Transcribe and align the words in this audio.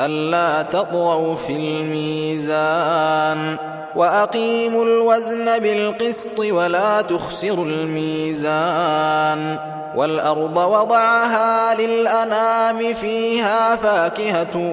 ألا 0.00 0.62
تطغوا 0.62 1.34
في 1.34 1.56
الميزان 1.56 3.56
وأقيموا 3.96 4.84
الوزن 4.84 5.58
بالقسط 5.58 6.38
ولا 6.38 7.00
تخسروا 7.00 7.64
الميزان 7.64 9.58
والأرض 9.96 10.56
وضعها 10.56 11.74
للأنام 11.74 12.94
فيها 12.94 13.76
فاكهة 13.76 14.72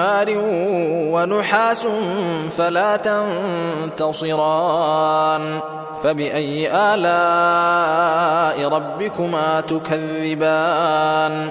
نار 0.00 0.28
ونحاس 1.12 1.86
فلا 2.50 2.96
تنتصران 3.96 5.60
فبأي 6.02 6.70
آلاء 6.72 8.68
ربكما 8.68 9.60
تكذبان 9.60 11.50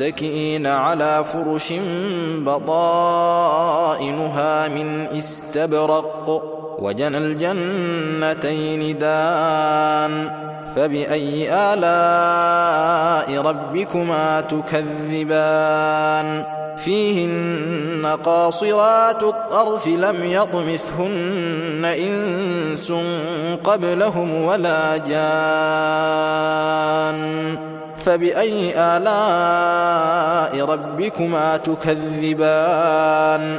متكئين 0.00 0.66
على 0.66 1.24
فرش 1.24 1.74
بطائنها 2.46 3.88
من 4.68 5.06
استبرق 5.06 6.42
وجنى 6.78 7.18
الجنتين 7.18 8.98
دان 8.98 10.30
فبأي 10.76 11.52
آلاء 11.52 13.42
ربكما 13.42 14.40
تكذبان؟ 14.40 15.80
فيهن 16.76 18.06
قاصرات 18.24 19.22
الطرف 19.22 19.88
لم 19.88 20.24
يطمثهن 20.24 21.84
إنس 21.84 22.92
قبلهم 23.64 24.44
ولا 24.44 24.96
جان 24.96 26.40
فبأي 28.00 28.72
آلاء 28.76 30.64
ربكما 30.64 31.56
تكذبان؟ 31.56 33.58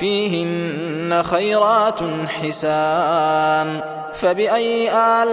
فيهن 0.00 1.22
خيرات 1.22 1.98
حسان. 2.26 3.80
فبأي 4.14 4.90
آلاء 4.92 5.30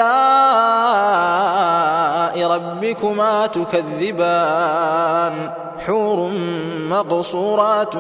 ربكما 2.48 3.48
تكذبان؟ 3.48 5.50
حور 5.86 6.31
مقصورات 6.90 7.94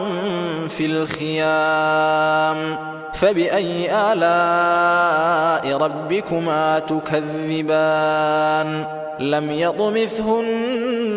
في 0.69 0.85
الخيام. 0.85 2.77
فبأي 3.13 3.91
آلاء 4.13 5.77
ربكما 5.77 6.79
تكذبان؟ 6.79 8.85
لم 9.19 9.51
يطمثهن 9.51 10.76